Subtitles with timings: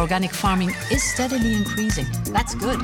[0.00, 2.06] organic farming is steadily increasing.
[2.32, 2.78] That's good.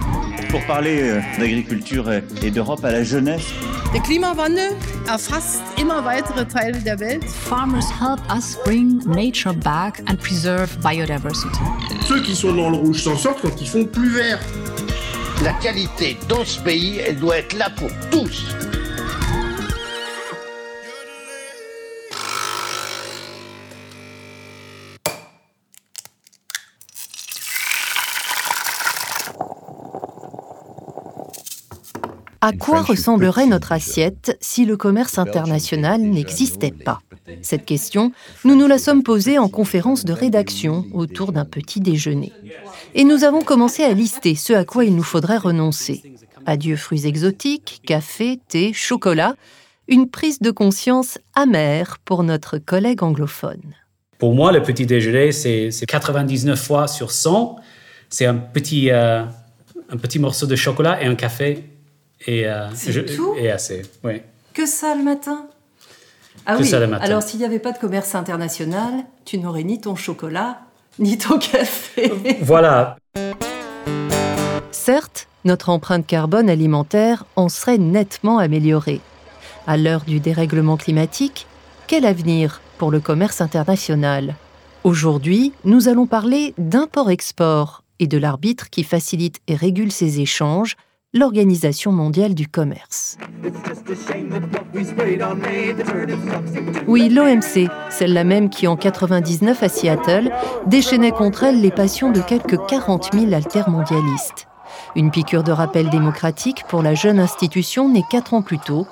[0.51, 2.11] Pour parler euh, d'agriculture
[2.43, 3.47] et d'Europe à la jeunesse.
[3.95, 4.73] Der Klimawandel
[5.09, 7.25] erfasst immer weitere Teile der Welt.
[7.25, 11.59] Farmers help us bring nature back and preserve biodiversity.
[12.07, 14.39] Ceux qui sont dans le rouge s'en sortent quand ils font plus vert.
[15.43, 18.47] La qualité dans ce pays, elle doit être là pour tous.
[32.47, 37.01] À quoi ressemblerait notre assiette si le commerce international n'existait pas
[37.43, 38.13] Cette question,
[38.45, 42.33] nous nous la sommes posée en conférence de rédaction autour d'un petit déjeuner.
[42.95, 46.05] Et nous avons commencé à lister ce à quoi il nous faudrait renoncer.
[46.47, 49.35] Adieu fruits exotiques, café, thé, chocolat.
[49.89, 53.75] Une prise de conscience amère pour notre collègue anglophone.
[54.19, 57.57] Pour moi, le petit déjeuner, c'est 99 fois sur 100.
[58.09, 59.25] C'est un petit, euh,
[59.91, 61.65] un petit morceau de chocolat et un café
[62.27, 62.69] et, euh,
[63.17, 64.23] tout et assez, oui.
[64.55, 65.47] Que ça le matin?
[66.47, 70.61] Ah oui, alors s'il n'y avait pas de commerce international, tu n'aurais ni ton chocolat,
[70.99, 72.13] ni ton café.
[72.41, 72.97] Voilà.
[74.71, 79.01] Certes, notre empreinte carbone alimentaire en serait nettement améliorée.
[79.67, 81.47] À l'heure du dérèglement climatique,
[81.87, 84.37] quel avenir pour le commerce international?
[84.85, 90.77] Aujourd'hui, nous allons parler d'import-export et de l'arbitre qui facilite et régule ces échanges
[91.17, 93.17] l'Organisation mondiale du commerce.
[96.87, 100.31] Oui, l'OMC, celle-là même qui en 99 à Seattle
[100.67, 104.47] déchaînait contre elle les passions de quelques 40 000 altermondialistes.
[104.95, 108.87] Une piqûre de rappel démocratique pour la jeune institution née quatre ans plus tôt.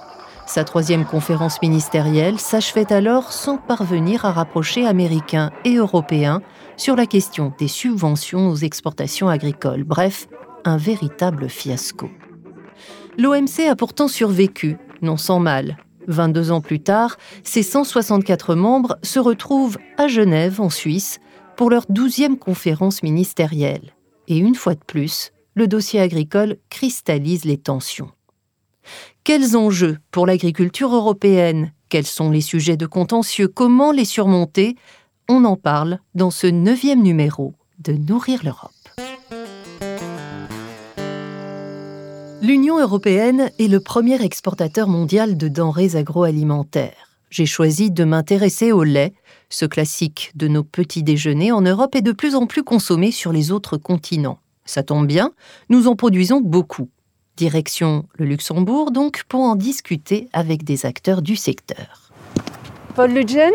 [0.47, 6.41] Sa troisième conférence ministérielle s'achevait alors sans parvenir à rapprocher Américains et Européens
[6.77, 9.85] sur la question des subventions aux exportations agricoles.
[9.85, 10.27] Bref,
[10.65, 12.11] un véritable fiasco.
[13.19, 15.77] L'OMC a pourtant survécu, non sans mal.
[16.07, 21.21] 22 ans plus tard, ses 164 membres se retrouvent à Genève, en Suisse,
[21.57, 23.95] pour leur 12e conférence ministérielle.
[24.29, 28.11] Et une fois de plus, le dossier agricole cristallise les tensions.
[29.23, 31.73] Quels enjeux pour l'agriculture européenne?
[31.89, 33.49] Quels sont les sujets de contentieux?
[33.49, 34.77] Comment les surmonter?
[35.29, 38.73] On en parle dans ce neuvième numéro de Nourrir l'Europe.
[42.47, 47.09] L'Union européenne est le premier exportateur mondial de denrées agroalimentaires.
[47.31, 49.15] J'ai choisi de m'intéresser au lait.
[49.49, 53.33] Ce classique de nos petits déjeuners en Europe est de plus en plus consommé sur
[53.33, 54.41] les autres continents.
[54.67, 55.33] Ça tombe bien,
[55.71, 56.91] nous en produisons beaucoup.
[57.39, 62.13] Direction le Luxembourg donc pour en discuter avec des acteurs du secteur.
[62.95, 63.53] Paul Lugen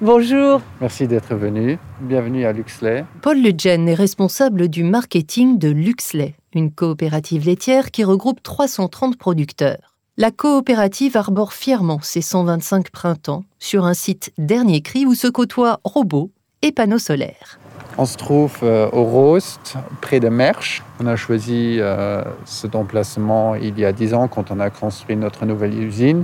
[0.00, 0.60] Bonjour.
[0.80, 1.78] Merci d'être venu.
[2.00, 3.04] Bienvenue à Luxley.
[3.20, 9.96] Paul Lugen est responsable du marketing de Luxley, une coopérative laitière qui regroupe 330 producteurs.
[10.18, 15.80] La coopérative arbore fièrement ses 125 printemps sur un site dernier cri où se côtoient
[15.84, 16.30] robots
[16.60, 17.58] et panneaux solaires.
[17.98, 20.82] On se trouve euh, au Rost, près de Mersch.
[21.00, 25.16] On a choisi euh, cet emplacement il y a 10 ans quand on a construit
[25.16, 26.22] notre nouvelle usine.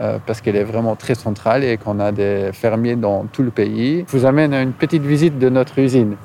[0.00, 3.50] Euh, parce qu'elle est vraiment très centrale et qu'on a des fermiers dans tout le
[3.50, 4.06] pays.
[4.08, 6.16] Je vous amène à une petite visite de notre usine.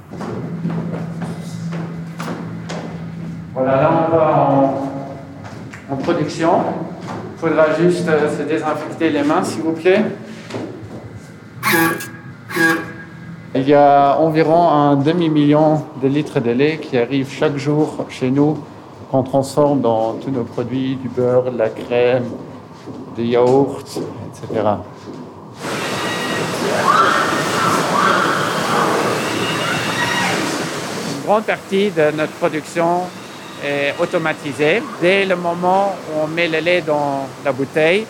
[3.66, 4.74] Là on va
[5.90, 6.52] en, production.
[7.34, 10.04] Il faudra juste euh, se désinfecter les mains, s'il vous plaît.
[13.56, 18.30] Il y a environ un demi-million de litres de lait qui arrivent chaque jour chez
[18.30, 18.60] nous,
[19.10, 22.26] qu'on transforme dans tous nos produits, du beurre, de la crème,
[23.16, 24.62] des yaourts, etc.
[31.18, 33.02] Une grande partie de notre production
[33.64, 34.82] est automatisée.
[35.02, 38.06] Dès le moment où on met le lait dans la bouteille,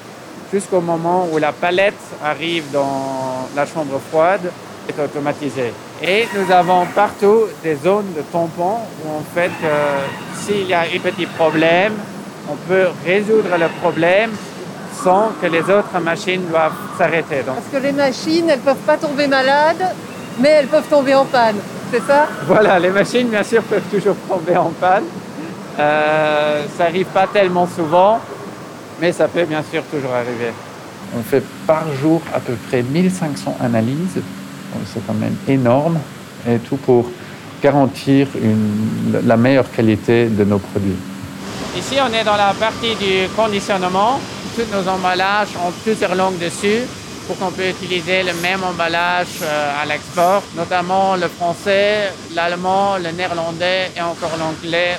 [0.52, 4.52] jusqu'au moment où la palette arrive dans la chambre froide,
[4.88, 5.74] est automatisée.
[6.02, 10.06] Et nous avons partout des zones de tampons où en fait, euh,
[10.42, 11.94] s'il y a un petit problème,
[12.50, 14.32] on peut résoudre le problème
[15.04, 17.42] sans que les autres machines doivent s'arrêter.
[17.46, 19.94] Parce que les machines, elles ne peuvent pas tomber malades,
[20.40, 21.58] mais elles peuvent tomber en panne,
[21.92, 22.28] c'est ça?
[22.46, 25.04] Voilà, les machines, bien sûr, peuvent toujours tomber en panne.
[25.80, 28.20] Euh, ça n'arrive pas tellement souvent,
[29.00, 30.52] mais ça peut bien sûr toujours arriver.
[31.18, 34.22] On fait par jour à peu près 1500 analyses,
[34.86, 36.00] c'est quand même énorme,
[36.48, 37.10] et tout pour
[37.62, 40.98] garantir une, la meilleure qualité de nos produits.
[41.78, 44.20] Ici, on est dans la partie du conditionnement
[44.56, 46.84] tous nos emballages ont plusieurs langues dessus
[47.28, 53.12] pour qu'on puisse utiliser le même emballage euh, à l'export, notamment le français, l'allemand, le
[53.12, 54.98] néerlandais et encore l'anglais.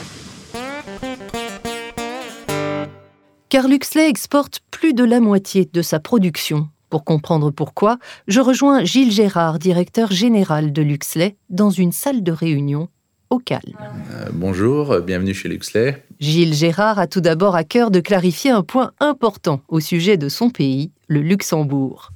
[3.57, 6.69] Car Luxley exporte plus de la moitié de sa production.
[6.91, 7.97] Pour comprendre pourquoi,
[8.29, 12.91] je rejoins Gilles Gérard, directeur général de Luxley, dans une salle de réunion
[13.31, 13.73] au calme.
[14.13, 16.05] Euh, bonjour, bienvenue chez Luxley.
[16.21, 20.29] Gilles Gérard a tout d'abord à cœur de clarifier un point important au sujet de
[20.29, 22.13] son pays, le Luxembourg.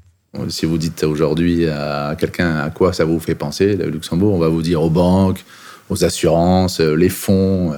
[0.50, 4.38] Si vous dites aujourd'hui à quelqu'un à quoi ça vous fait penser, le Luxembourg, on
[4.38, 5.42] va vous dire aux banques,
[5.88, 7.72] aux assurances, euh, les fonds.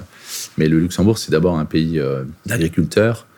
[0.59, 3.29] Mais le Luxembourg, c'est d'abord un pays euh, d'agriculteurs.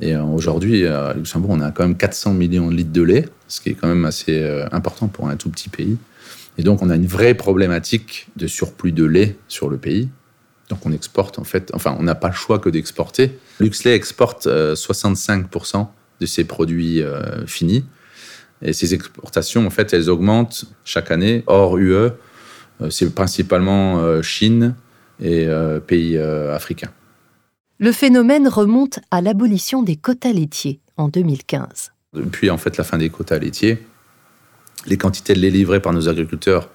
[0.00, 3.60] Et aujourd'hui, à Luxembourg, on a quand même 400 millions de litres de lait, ce
[3.60, 5.98] qui est quand même assez important pour un tout petit pays.
[6.58, 10.08] Et donc, on a une vraie problématique de surplus de lait sur le pays.
[10.68, 13.38] Donc, on exporte, en fait, enfin, on n'a pas le choix que d'exporter.
[13.60, 15.82] Luxley exporte 65% euh,
[16.20, 17.84] de ses produits euh, finis.
[18.60, 21.44] Et ces exportations, en fait, elles augmentent chaque année.
[21.46, 22.10] Hors UE, euh,
[22.90, 24.74] c'est principalement Chine
[25.20, 25.48] et
[25.86, 26.90] pays africains.
[27.80, 31.92] Le phénomène remonte à l'abolition des quotas laitiers en 2015.
[32.12, 33.86] Depuis, en fait, la fin des quotas laitiers,
[34.86, 36.70] les quantités de lait livrées par nos agriculteurs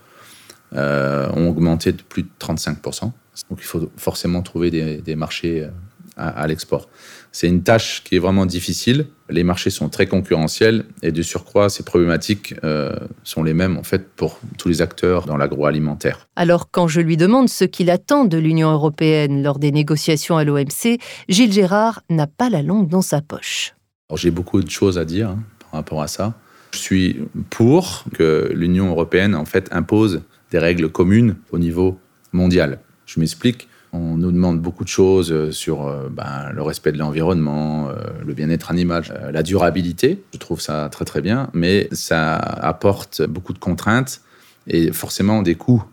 [0.73, 3.01] euh, ont augmenté de plus de 35%.
[3.01, 5.69] Donc il faut forcément trouver des, marchés euh,
[6.15, 6.87] à, l'export.
[7.35, 9.07] C'est une tâche qui est vraiment difficile.
[9.27, 13.81] Les marchés sont très concurrentiels et de surcroît, ces problématiques euh, sont les mêmes en
[13.81, 16.27] fait pour tous les acteurs dans l'agroalimentaire.
[16.35, 20.43] Alors quand je lui demande ce qu'il attend de l'Union européenne lors des négociations à
[20.43, 23.73] l'OMC, Gilles Gérard n'a pas la langue dans sa poche.
[24.15, 26.35] J'ai beaucoup de choses à dire hein, par rapport à ça.
[26.71, 27.17] Je suis
[27.49, 30.21] pour que l'Union européenne en fait impose
[30.51, 31.97] des règles communes au niveau
[32.31, 32.77] mondial.
[33.07, 33.67] Je m'explique.
[33.95, 37.93] On nous demande beaucoup de choses sur euh, ben, le respect de l'environnement, euh,
[38.25, 40.23] le bien-être animal, euh, la durabilité.
[40.33, 44.21] Je trouve ça très très bien, mais ça apporte beaucoup de contraintes
[44.65, 45.83] et forcément des coûts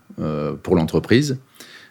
[0.62, 1.38] pour l'entreprise.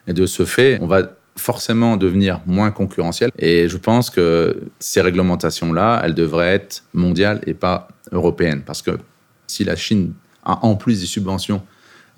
[0.07, 3.31] Et de ce fait, on va forcément devenir moins concurrentiel.
[3.39, 8.61] Et je pense que ces réglementations-là, elles devraient être mondiales et pas européennes.
[8.63, 8.99] Parce que
[9.47, 10.13] si la Chine
[10.43, 11.63] a en plus des subventions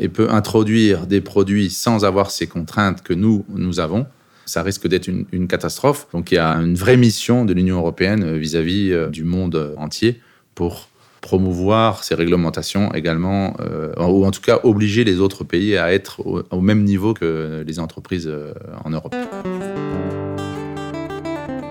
[0.01, 4.07] et peut introduire des produits sans avoir ces contraintes que nous, nous avons,
[4.45, 6.07] ça risque d'être une, catastrophe.
[6.11, 10.19] Donc il y a une vraie mission de l'Union européenne vis-à-vis euh, du monde entier
[10.55, 10.89] pour
[11.21, 16.19] promouvoir ces réglementations également, euh, ou en tout cas obliger les autres pays à être
[16.49, 18.53] au, même niveau que les entreprises euh,
[18.83, 19.15] en Europe.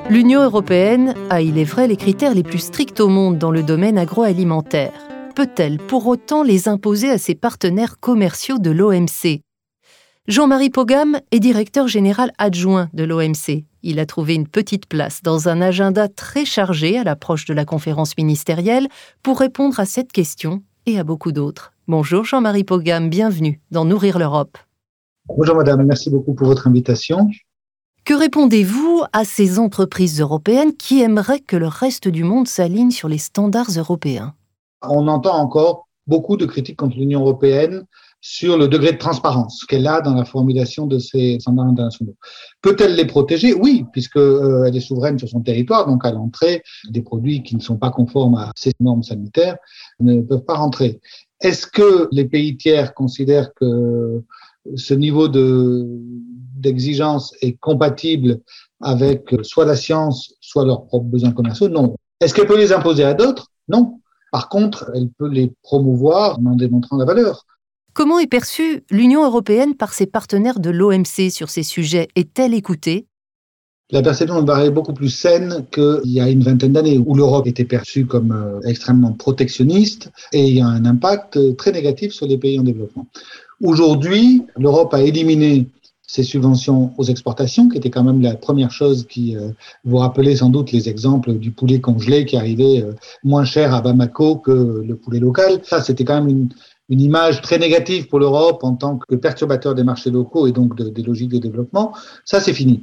[0.09, 3.65] L'Union européenne a, il est vrai, les critères les plus stricts au monde dans le
[3.65, 5.10] domaine agroalimentaire.
[5.41, 9.41] Peut-elle pour autant les imposer à ses partenaires commerciaux de l'OMC
[10.29, 13.65] Jean-Marie Pogam est directeur général adjoint de l'OMC.
[13.83, 17.65] Il a trouvé une petite place dans un agenda très chargé à l'approche de la
[17.65, 18.87] conférence ministérielle
[19.23, 21.73] pour répondre à cette question et à beaucoup d'autres.
[21.89, 24.59] Bonjour Jean-Marie Pogam, bienvenue dans Nourrir l'Europe.
[25.27, 27.31] Bonjour madame, merci beaucoup pour votre invitation.
[28.05, 33.09] Que répondez-vous à ces entreprises européennes qui aimeraient que le reste du monde s'aligne sur
[33.09, 34.35] les standards européens?
[34.83, 37.85] On entend encore beaucoup de critiques contre l'Union européenne
[38.21, 42.17] sur le degré de transparence qu'elle a dans la formulation de ces standards internationaux.
[42.61, 43.55] Peut-elle les protéger?
[43.55, 47.61] Oui, puisqu'elle euh, est souveraine sur son territoire, donc à l'entrée, des produits qui ne
[47.61, 49.57] sont pas conformes à ces normes sanitaires
[50.01, 51.01] ne peuvent pas rentrer.
[51.41, 54.23] Est-ce que les pays tiers considèrent que
[54.77, 55.87] ce niveau de
[56.57, 58.41] d'exigence est compatible
[58.83, 61.71] avec soit la science, soit leurs propres besoins commerciaux?
[61.71, 61.97] Non.
[62.21, 63.47] Est-ce qu'elle peut les imposer à d'autres?
[63.67, 64.00] Non.
[64.33, 67.47] Par contre, elle peut les promouvoir en démontrant la valeur.
[67.93, 73.07] Comment est perçue l'Union européenne par ses partenaires de l'OMC sur ces sujets Est-elle écoutée?
[73.93, 77.49] La perception me paraît beaucoup plus saine qu'il y a une vingtaine d'années où l'Europe
[77.49, 82.13] était perçue comme euh, extrêmement protectionniste et il y a un impact euh, très négatif
[82.13, 83.09] sur les pays en développement.
[83.61, 85.67] Aujourd'hui, l'Europe a éliminé
[86.13, 89.51] ses subventions aux exportations, qui était quand même la première chose qui euh,
[89.85, 92.85] vous rappelez sans doute les exemples du poulet congelé qui arrivait
[93.23, 95.61] moins cher à Bamako que le poulet local.
[95.63, 96.49] Ça, c'était quand même une,
[96.91, 100.77] une image très négative pour l'Europe en tant que perturbateur des marchés locaux et donc
[100.77, 102.83] des logiques de développement, ça c'est fini.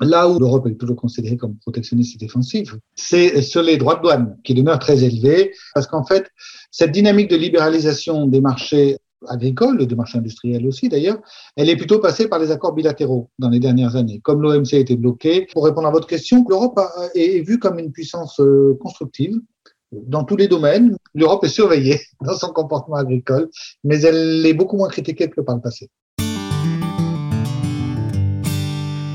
[0.00, 4.02] Là où l'Europe est toujours considérée comme protectionniste et défensive, c'est sur les droits de
[4.02, 6.30] douane qui demeurent très élevés parce qu'en fait,
[6.70, 11.18] cette dynamique de libéralisation des marchés agricoles, des marchés industriels aussi d'ailleurs,
[11.56, 14.20] elle est plutôt passée par les accords bilatéraux dans les dernières années.
[14.22, 16.80] Comme l'OMC a été bloqué, pour répondre à votre question, l'Europe
[17.14, 19.38] est vue comme une puissance euh, constructive
[19.92, 20.96] dans tous les domaines.
[21.14, 23.48] L'Europe est surveillée dans son comportement agricole,
[23.84, 25.88] mais elle est beaucoup moins critiquée que par le passé.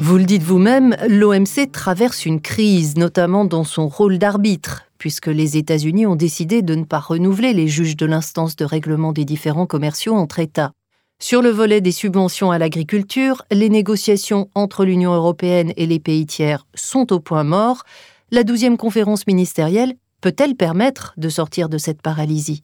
[0.02, 4.85] Vous le dites vous-même, l'OMC traverse une crise, notamment dans son rôle d'arbitre.
[4.98, 9.14] Puisque les États-Unis ont décidé de ne pas renouveler les juges de l'instance de règlement
[9.14, 10.72] des différends commerciaux entre États.
[11.20, 16.26] Sur le volet des subventions à l'agriculture, les négociations entre l'Union européenne et les pays
[16.26, 17.84] tiers sont au point mort.
[18.32, 22.64] La douzième conférence ministérielle peut-elle permettre de sortir de cette paralysie?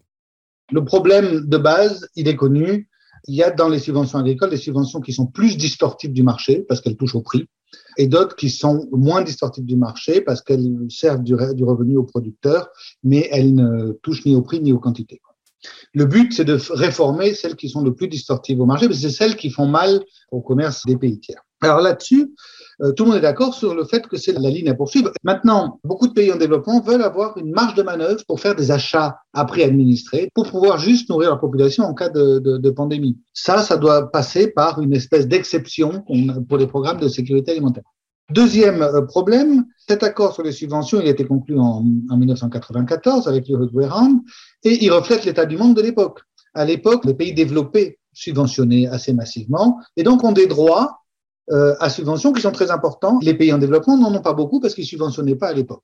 [0.72, 2.90] Le problème de base, il est connu.
[3.28, 6.66] Il y a dans les subventions agricoles des subventions qui sont plus distortives du marché
[6.68, 7.48] parce qu'elles touchent au prix
[7.98, 12.70] et d'autres qui sont moins distortives du marché parce qu'elles servent du, revenu aux producteurs,
[13.04, 15.22] mais elles ne touchent ni au prix ni aux quantités.
[15.94, 19.10] Le but, c'est de réformer celles qui sont le plus distortives au marché, parce que
[19.10, 21.44] c'est celles qui font mal au commerce des pays tiers.
[21.62, 22.34] Alors là-dessus,
[22.96, 25.12] tout le monde est d'accord sur le fait que c'est la ligne à poursuivre.
[25.24, 28.72] Maintenant, beaucoup de pays en développement veulent avoir une marge de manœuvre pour faire des
[28.72, 32.70] achats à prix administré, pour pouvoir juste nourrir la population en cas de, de, de
[32.70, 33.18] pandémie.
[33.34, 36.04] Ça, ça doit passer par une espèce d'exception
[36.48, 37.84] pour les programmes de sécurité alimentaire.
[38.32, 43.28] Deuxième euh, problème, cet accord sur les subventions, il a été conclu en, en 1994
[43.28, 43.90] avec l'Uruguay
[44.64, 46.22] et il reflète l'état du monde de l'époque.
[46.54, 51.01] À l'époque, les pays développés subventionnaient assez massivement et donc ont des droits
[51.52, 53.20] euh, à subventions qui sont très importants.
[53.22, 55.84] Les pays en développement n'en ont pas beaucoup parce qu'ils subventionnaient pas à l'époque.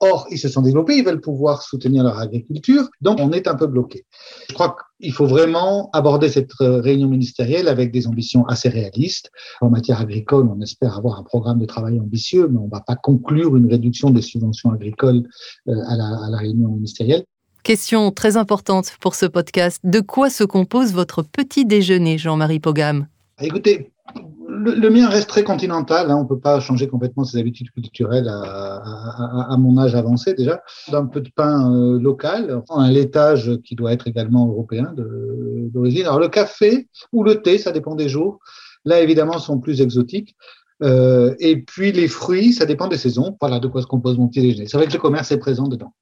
[0.00, 3.56] Or, ils se sont développés, ils veulent pouvoir soutenir leur agriculture, donc on est un
[3.56, 4.06] peu bloqué.
[4.48, 9.30] Je crois qu'il faut vraiment aborder cette euh, réunion ministérielle avec des ambitions assez réalistes.
[9.60, 12.80] En matière agricole, on espère avoir un programme de travail ambitieux, mais on ne va
[12.80, 15.24] pas conclure une réduction des subventions agricoles
[15.66, 17.24] euh, à la, à la réunion ministérielle.
[17.64, 19.80] Question très importante pour ce podcast.
[19.82, 23.08] De quoi se compose votre petit déjeuner, Jean-Marie Pogam?
[23.40, 23.90] Écoutez,
[24.58, 26.10] le, mien reste très continental.
[26.10, 26.16] Hein.
[26.16, 30.62] on ne peut pas changer complètement ses habitudes culturelles à, mon âge avancé déjà.
[30.90, 36.02] D'un peu de pain euh, local, un laitage qui doit être également européen d'origine.
[36.02, 38.38] Alors le café ou le thé, ça dépend des jours.
[38.84, 40.36] Là, évidemment, sont plus exotiques.
[40.82, 43.36] Euh, et puis les fruits, ça dépend des saisons.
[43.40, 44.66] Voilà de quoi se compose mon petit déjeuner.
[44.66, 45.92] C'est vrai que le commerce est présent dedans.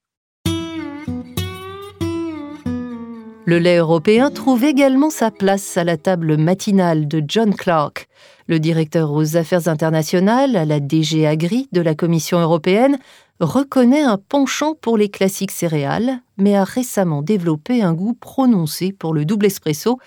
[3.48, 8.08] Le lait européen trouve également sa place à la table matinale de John Clark.
[8.48, 12.98] Le directeur aux affaires internationales à la DG Agri de la Commission européenne
[13.38, 19.14] reconnaît un penchant pour les classiques céréales, mais a récemment développé un goût prononcé pour
[19.14, 20.00] le double espresso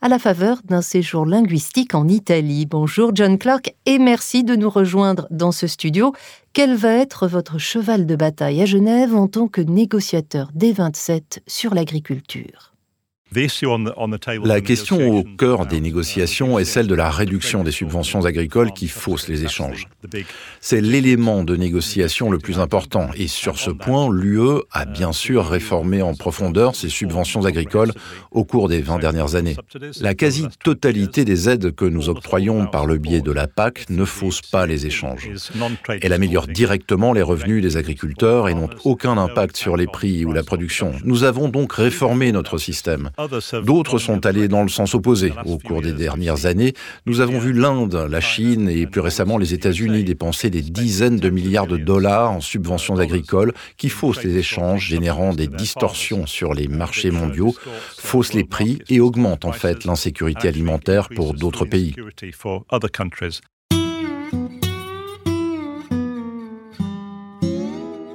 [0.00, 2.64] à la faveur d'un séjour linguistique en Italie.
[2.64, 6.14] Bonjour John Clark et merci de nous rejoindre dans ce studio.
[6.54, 11.42] Quel va être votre cheval de bataille à Genève en tant que négociateur des 27
[11.46, 12.72] sur l'agriculture?
[13.32, 18.86] La question au cœur des négociations est celle de la réduction des subventions agricoles qui
[18.86, 19.88] faussent les échanges.
[20.60, 25.46] C'est l'élément de négociation le plus important et sur ce point, l'UE a bien sûr
[25.46, 27.92] réformé en profondeur ses subventions agricoles
[28.30, 29.56] au cours des 20 dernières années.
[30.00, 34.40] La quasi-totalité des aides que nous octroyons par le biais de la PAC ne fausse
[34.40, 35.30] pas les échanges.
[36.00, 40.32] Elle améliore directement les revenus des agriculteurs et n'ont aucun impact sur les prix ou
[40.32, 40.92] la production.
[41.04, 43.10] Nous avons donc réformé notre système.
[43.64, 45.32] D'autres sont allés dans le sens opposé.
[45.44, 46.74] Au cours des dernières années,
[47.06, 51.30] nous avons vu l'Inde, la Chine et plus récemment les États-Unis dépenser des dizaines de
[51.30, 56.68] milliards de dollars en subventions agricoles qui faussent les échanges, générant des distorsions sur les
[56.68, 57.54] marchés mondiaux,
[57.96, 61.94] faussent les prix et augmentent en fait l'insécurité alimentaire pour d'autres pays.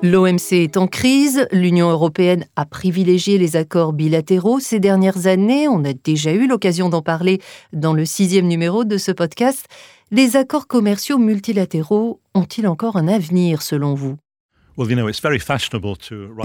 [0.04, 5.86] L'OMC est en crise, l'Union européenne a privilégié les accords bilatéraux ces dernières années, on
[5.86, 7.40] a déjà eu l'occasion d'en parler
[7.72, 9.68] dans le sixième numéro de ce podcast.
[10.10, 14.16] Les accords commerciaux multilatéraux ont-ils encore un avenir selon vous?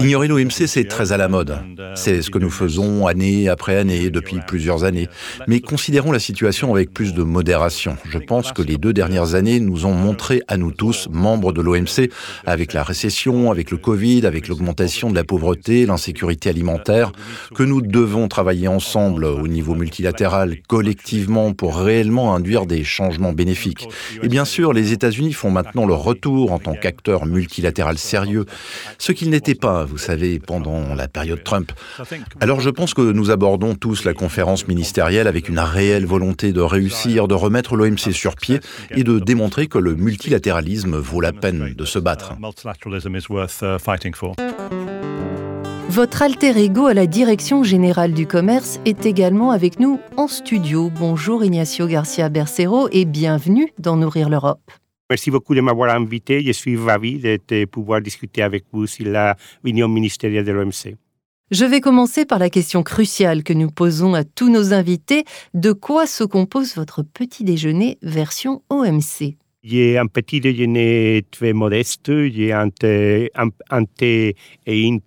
[0.01, 1.51] Ignorer l'OMC, c'est très à la mode.
[1.79, 5.07] Uh, C'est ce que nous faisons année après année depuis plusieurs années.
[5.47, 7.95] Mais considérons la situation avec plus de modération.
[8.09, 11.61] Je pense que les deux dernières années nous ont montré à nous tous, membres de
[11.61, 12.11] l'OMC,
[12.45, 17.13] avec la récession, avec le Covid, avec l'augmentation de la pauvreté, l'insécurité alimentaire,
[17.55, 23.87] que nous devons travailler ensemble au niveau multilatéral, collectivement, pour réellement induire des changements bénéfiques.
[24.21, 28.16] Et bien sûr, les États-Unis font maintenant leur retour en tant qu'acteur multilatéral sérieux
[28.97, 31.71] ce qu'il n'était pas, vous savez, pendant la période Trump.
[32.39, 36.61] Alors je pense que nous abordons tous la conférence ministérielle avec une réelle volonté de
[36.61, 38.59] réussir, de remettre l'OMC sur pied
[38.91, 42.33] et de démontrer que le multilatéralisme vaut la peine de se battre.
[45.89, 50.91] Votre alter ego à la direction générale du commerce est également avec nous en studio.
[50.99, 54.71] Bonjour Ignacio Garcia Bercero et bienvenue dans Nourrir l'Europe.
[55.09, 56.41] Merci beaucoup de m'avoir invité.
[56.41, 60.97] Je suis ravi de pouvoir discuter avec vous sur la réunion ministérielle de l'OMC.
[61.49, 65.23] Je vais commencer par la question cruciale que nous posons à tous nos invités.
[65.53, 69.37] De quoi se compose votre petit déjeuner version OMC
[69.69, 74.35] a un petit déjeuner très modeste, a un thé, un, un thé
[74.65, 74.97] et un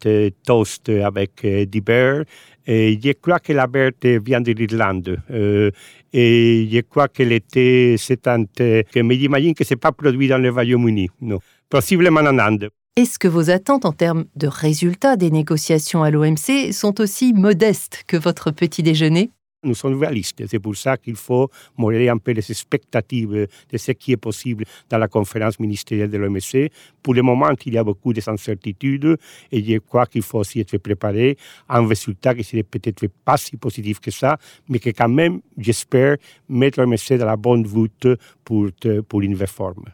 [0.45, 2.25] toast avec du beurre.
[2.67, 5.19] Et je crois que la bière vient de l'Irlande.
[5.31, 5.71] Euh,
[6.13, 9.93] et je crois que l'été, c'est un thé que me j'imagine que ce n'est pas
[9.93, 11.39] produit dans le Royaume-Uni, non.
[11.69, 12.71] Possiblement en Inde.
[12.97, 18.05] Est-ce que vos attentes en termes de résultats des négociations à l'OMC sont aussi modestes
[18.07, 19.31] que votre petit déjeuner?
[19.63, 20.43] Nous sommes réalistes.
[20.47, 24.65] C'est pour ça qu'il faut modérer un peu les expectatives de ce qui est possible
[24.89, 26.71] dans la conférence ministérielle de l'OMC.
[27.03, 29.17] Pour le moment, il y a beaucoup d'incertitudes
[29.53, 31.37] et je crois qu'il faut aussi être préparé
[31.69, 34.39] à un résultat qui serait peut-être pas si positif que ça,
[34.69, 36.17] mais qui quand même, j'espère,
[36.49, 38.09] mettre l'OMC dans la bonne route
[38.45, 38.71] pour,
[39.09, 39.85] pour une réforme.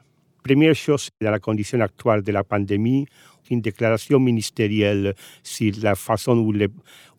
[0.43, 3.07] Première chose, dans la condition actuelle de la pandémie,
[3.51, 6.53] une déclaration ministérielle sur la façon où,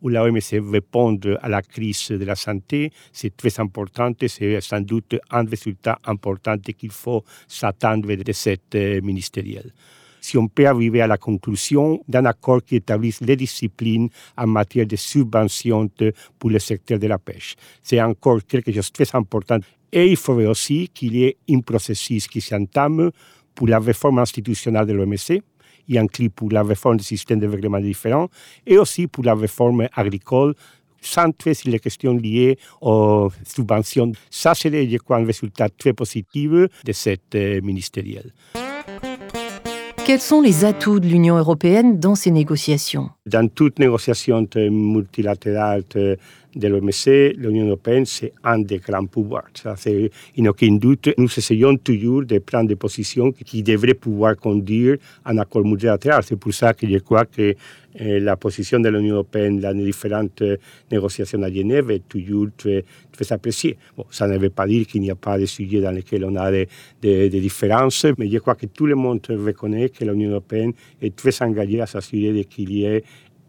[0.01, 4.61] où la OMS répond à la crise de la santé, c'est très important et c'est
[4.61, 9.73] sans doute un résultat important qu'il faut s'attendre de cette euh, ministérielle.
[10.19, 14.85] Si on peut arriver à la conclusion d'un accord qui établisse les disciplines en matière
[14.85, 15.89] de subventions
[16.37, 17.55] pour le secteur de la pêche.
[17.81, 19.59] C'est encore quelque chose de très important
[19.91, 23.11] et il faudrait aussi qu'il y ait un processus qui s'entame
[23.55, 25.41] pour la réforme institutionnelle de l'OMC,
[25.87, 28.29] y inclut pour la réforme du système de règlement différents
[28.65, 30.53] et aussi pour la réforme agricole
[31.01, 34.11] centrée sur les questions liées aux subventions.
[34.29, 38.33] Ça serait, je crois, un résultat très positif de cette euh, ministérielle.
[40.05, 43.09] Quels sont les atouts de l'Union européenne dans ces négociations?
[43.25, 45.83] Dans toute négociation multilatérale
[46.57, 49.47] de l'OMC, l'Union européenne, c'est un des grands pouvoirs.
[49.85, 51.09] Il n'y a aucun doute.
[51.17, 56.23] Nous essayons toujours de prendre des positions qui devraient pouvoir conduire à un accord multilatéral.
[56.23, 57.55] C'est pour ça que je crois que
[57.99, 60.43] eh, la position de l'Union européenne dans les différentes
[60.91, 62.83] négociations à Genève est toujours très,
[63.31, 63.75] appréciée.
[63.97, 66.35] Bon, ça ne veut pas dire qu'il n'y a pas de sujets dans lesquels on
[66.35, 66.67] a des,
[67.01, 71.41] des, différences, mais je crois que tout le monde reconnaît que l'Union européenne est très
[71.41, 73.03] engagée à s'assurer qu'il y ait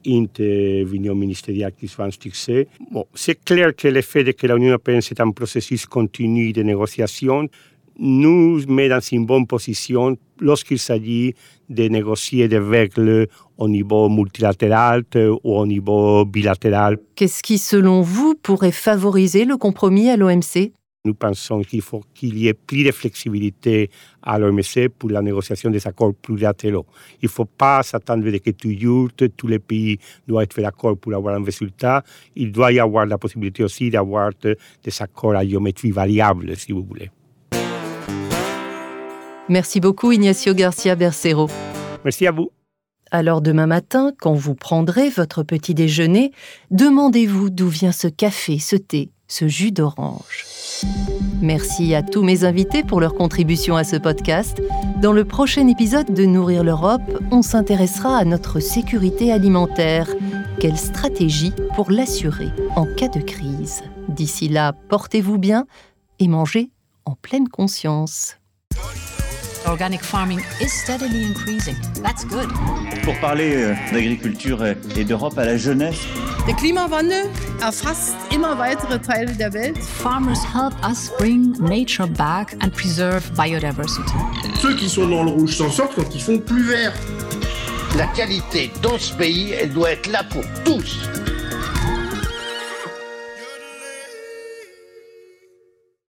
[0.07, 2.69] réunion ministérielle qui un succès.
[2.91, 7.49] Bon, c'est clair que le fait que l'Union européenne c'est un processus continu de négociation
[7.99, 11.35] nous met dans une bonne position lorsqu'il s'agit
[11.69, 13.27] de négocier des règles
[13.59, 16.99] au niveau multilatéral ou au niveau bilatéral.
[17.17, 20.73] Qu'est-ce qui, selon vous, pourrait favoriser le compromis à l'OMC
[21.05, 23.91] nous pensons qu'il faut qu'il y ait plus de flexibilité
[24.23, 26.87] à l'OMC pour la négociation des accords plurilatéraux.
[27.23, 31.37] Il ne faut pas s'attendre que toujours tous les pays doivent être d'accord pour avoir
[31.37, 32.03] un résultat.
[32.35, 34.57] Il doit y avoir la possibilité aussi d'avoir des
[35.01, 37.11] accords à géométrie variable, si vous voulez.
[39.49, 41.49] Merci beaucoup Ignacio Garcia Bercero.
[42.05, 42.51] Merci à vous.
[43.11, 46.33] Alors demain matin, quand vous prendrez votre petit déjeuner,
[46.71, 50.45] demandez-vous d'où vient ce café, ce thé, ce jus d'orange.
[51.41, 54.61] Merci à tous mes invités pour leur contribution à ce podcast.
[55.01, 60.09] Dans le prochain épisode de Nourrir l'Europe, on s'intéressera à notre sécurité alimentaire.
[60.61, 63.83] Quelle stratégie pour l'assurer en cas de crise?
[64.09, 65.67] D'ici là, portez-vous bien
[66.19, 66.71] et mangez
[67.05, 68.37] en pleine conscience.
[69.67, 71.77] Organic farming is steadily increasing.
[72.03, 72.49] That's good.
[73.05, 74.65] Pour parler euh, d'agriculture
[74.97, 76.07] et d'Europe à la jeunesse.
[76.49, 77.29] Der Klimawandel
[77.61, 79.77] erfasst immer weitere Teile der Welt.
[79.85, 84.15] Farmers help us bring nature back and preserve biodiversity.
[84.59, 86.95] Ceux qui sont dans le rouge s'en sortent quand ils font plus vert.
[87.99, 90.97] La qualité dans ce pays, elle doit être là pour tous.